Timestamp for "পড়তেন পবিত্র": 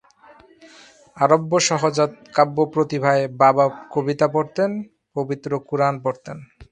4.27-5.49